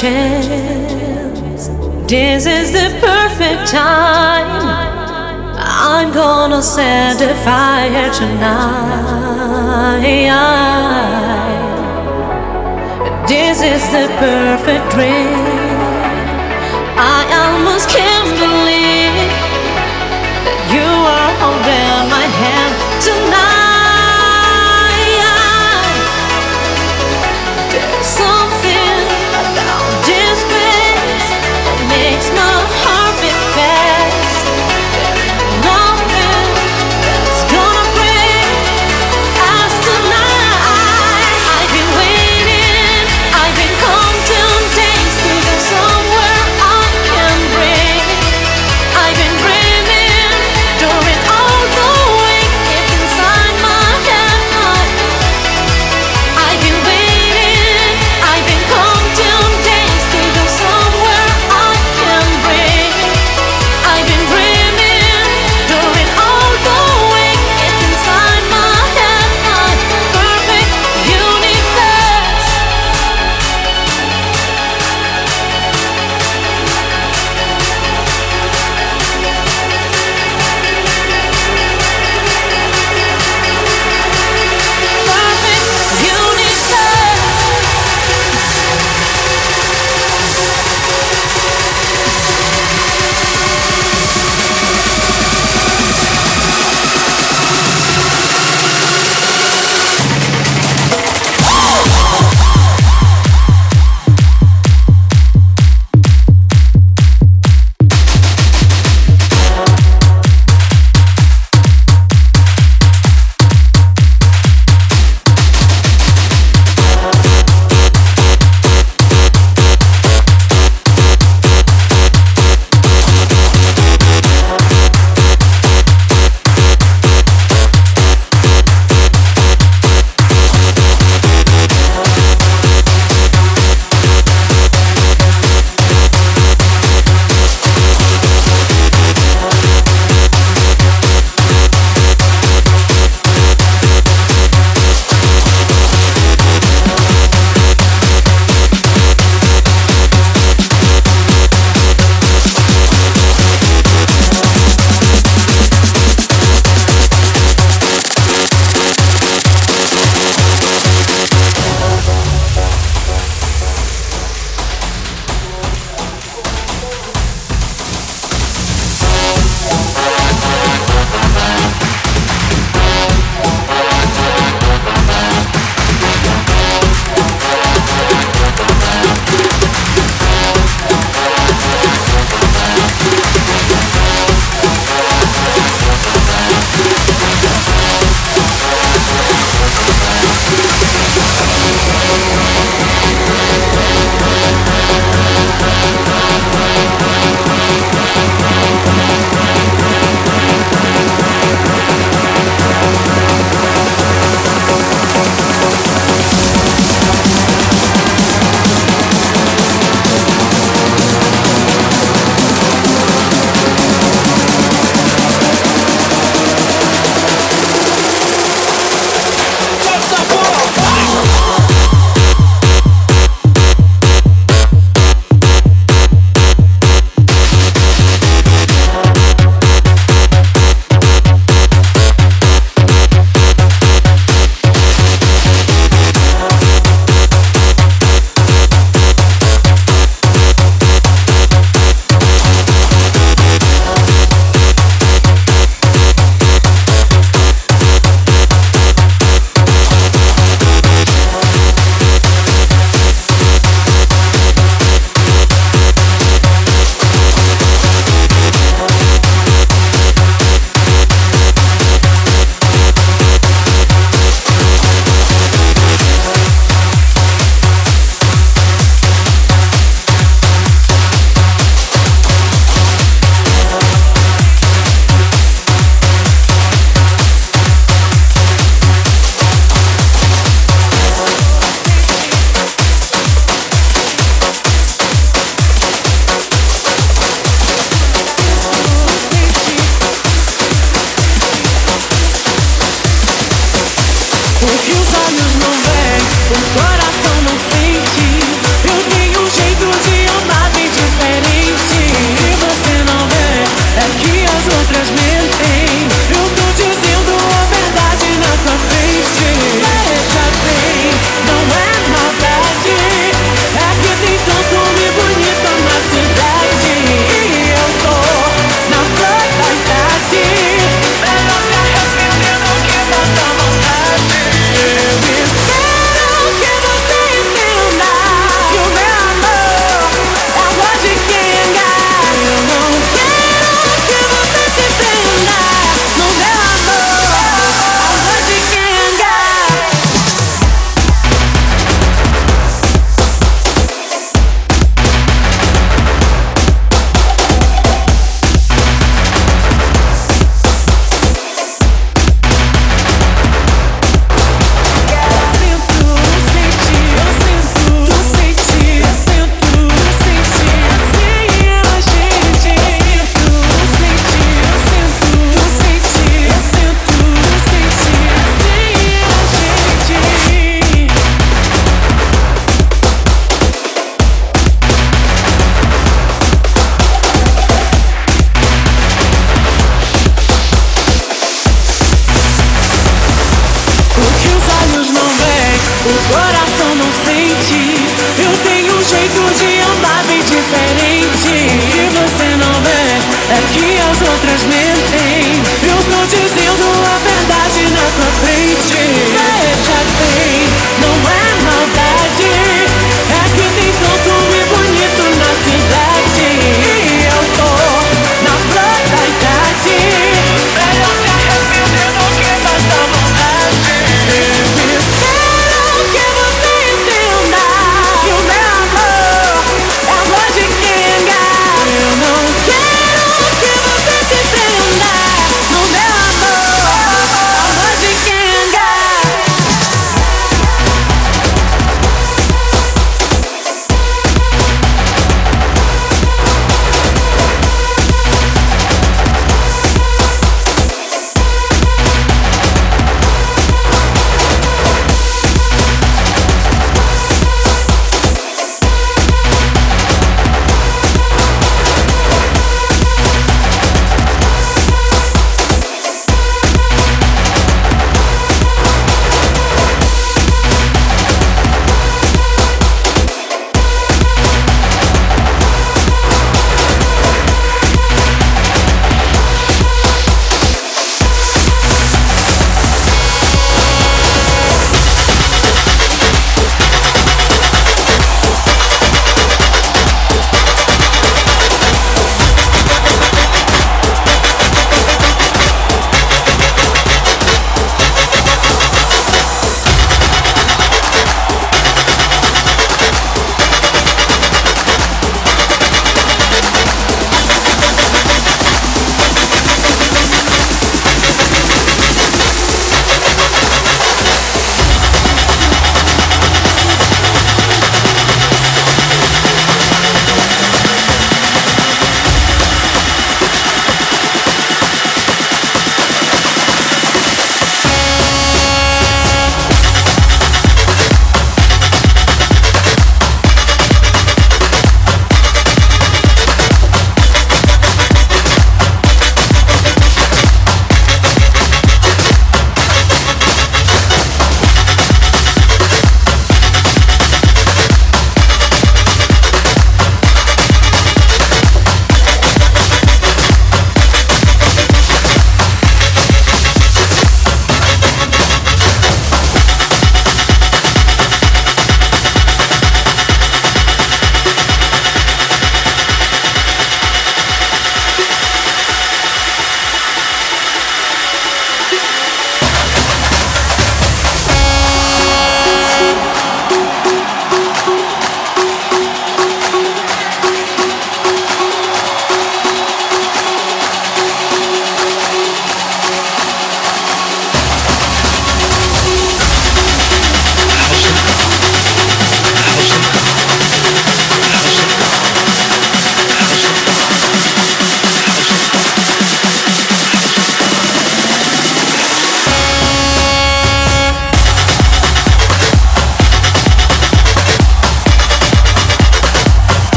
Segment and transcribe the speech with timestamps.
[0.00, 1.68] chance.
[2.06, 4.46] This is the perfect time.
[5.58, 9.16] I'm gonna set the fire tonight.
[13.26, 15.32] This is the perfect dream.
[16.98, 18.15] I almost can't.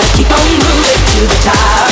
[0.00, 1.89] Gotta keep on moving to the top.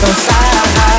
[0.00, 0.97] Don't fire, don't.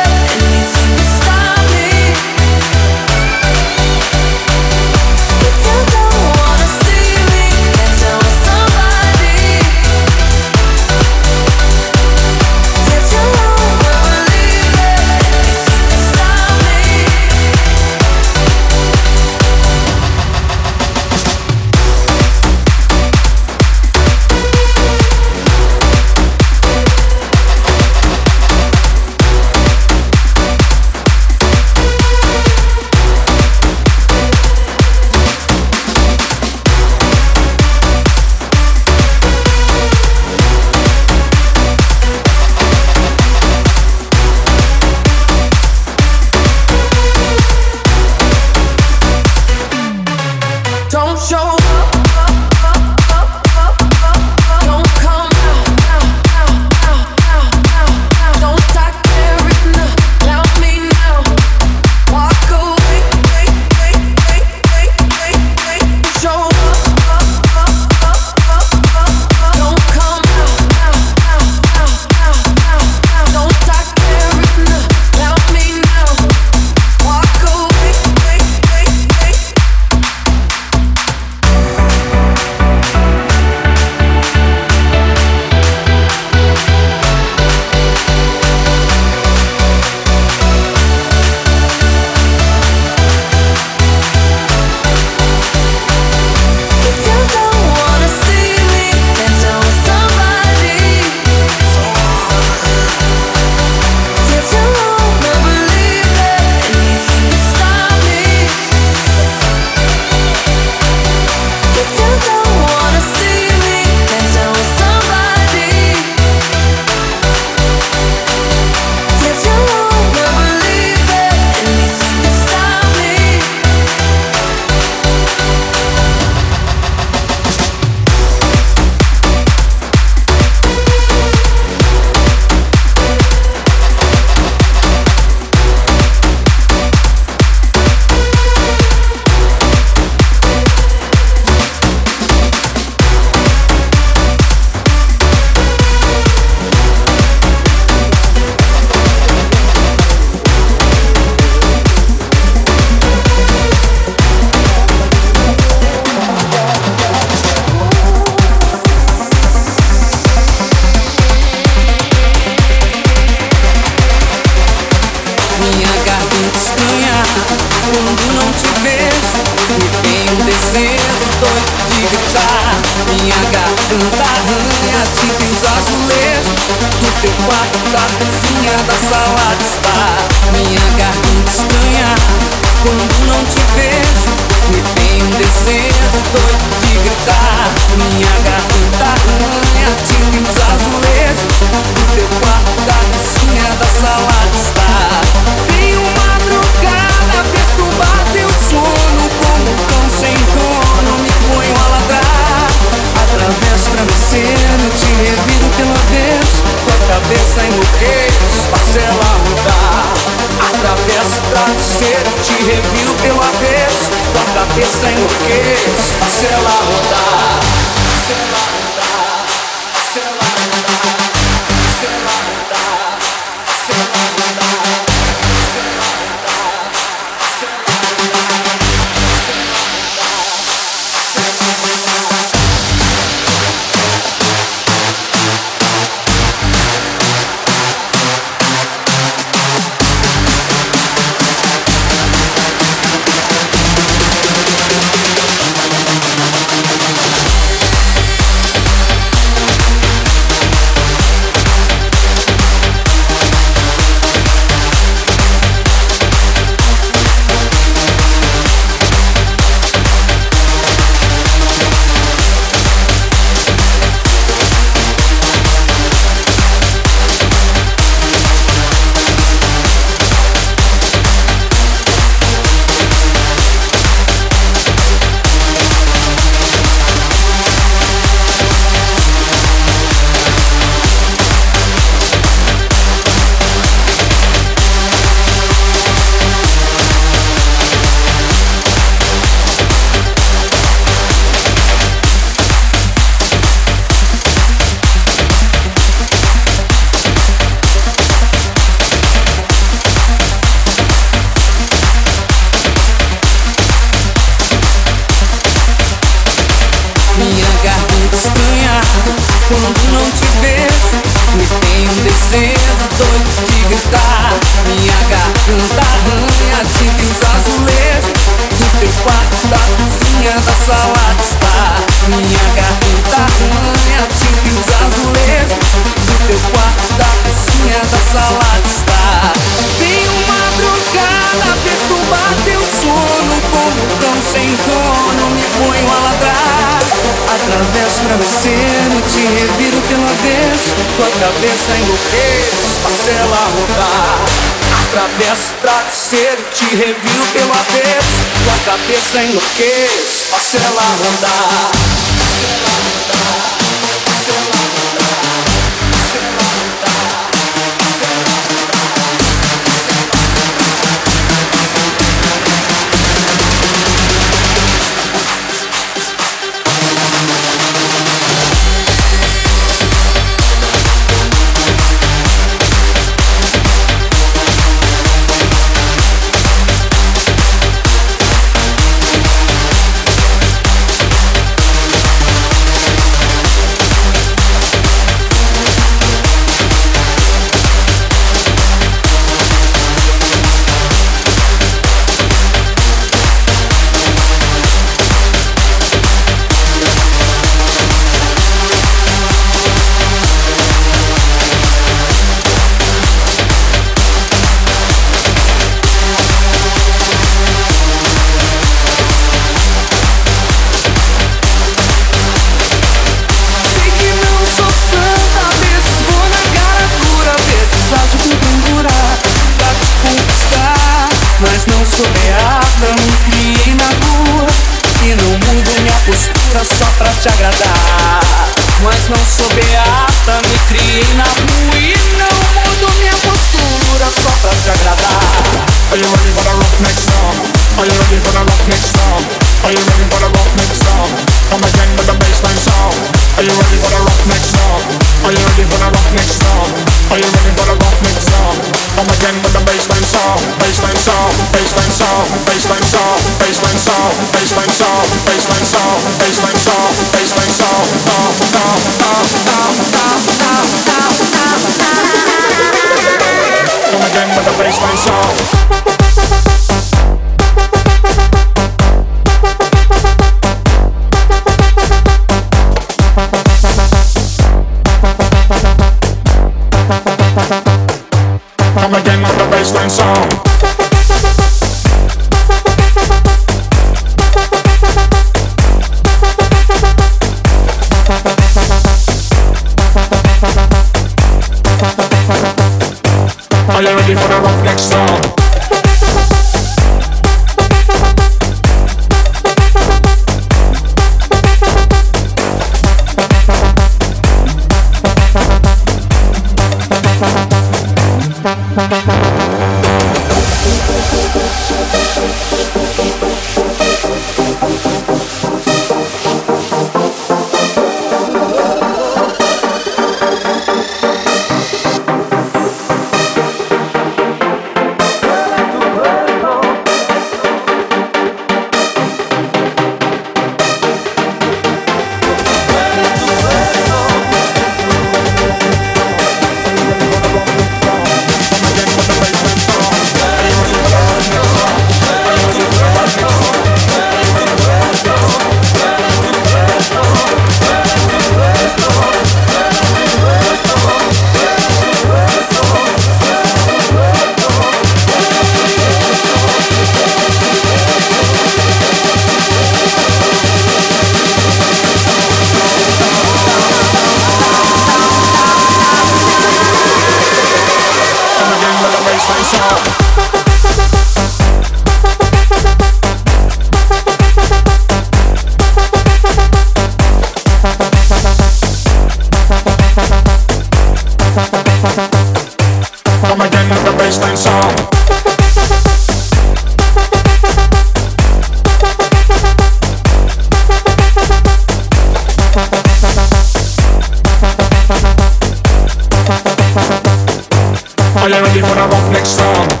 [598.91, 600.00] when I walk next song.